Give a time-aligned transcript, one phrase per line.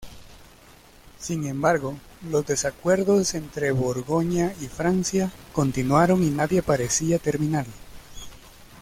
[1.19, 1.95] Sin embargo,
[2.27, 7.73] los desacuerdos entre Borgoña y Francia continuaron y nadie parecía terminarlo.